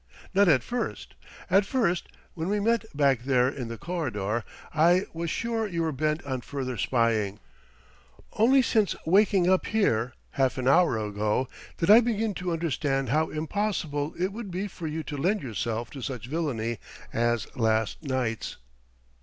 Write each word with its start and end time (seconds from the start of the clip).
"Not 0.33 0.47
at 0.47 0.63
first.... 0.63 1.13
At 1.47 1.63
first, 1.63 2.09
when 2.33 2.49
we 2.49 2.59
met 2.59 2.85
back 2.97 3.21
there 3.21 3.47
in 3.47 3.67
the 3.67 3.77
corridor, 3.77 4.43
I 4.73 5.05
was 5.13 5.29
sure 5.29 5.67
you 5.67 5.83
were 5.83 5.91
bent 5.91 6.23
on 6.25 6.41
further 6.41 6.75
spying. 6.75 7.39
Only 8.33 8.63
since 8.63 8.95
waking 9.05 9.47
up 9.47 9.67
here, 9.67 10.15
half 10.31 10.57
an 10.57 10.67
hour 10.67 10.97
ago, 10.97 11.47
did 11.77 11.91
I 11.91 12.01
begin 12.01 12.33
to 12.33 12.51
understand 12.51 13.09
how 13.09 13.29
impossible 13.29 14.15
it 14.17 14.33
would 14.33 14.49
be 14.49 14.67
for 14.67 14.87
you 14.87 15.03
to 15.03 15.17
lend 15.17 15.43
yourself 15.43 15.91
to 15.91 16.01
such 16.01 16.25
villainy 16.25 16.79
as 17.13 17.45
last 17.55 18.01
night's." 18.01 18.57